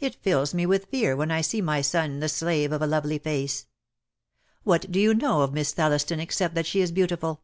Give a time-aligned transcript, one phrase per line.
[0.00, 3.18] It fills me with fear when I see my son the slave of a lovely
[3.18, 3.66] face.
[4.64, 7.42] ^Vhat do you know of Miss Thelliston except that she is beautiful?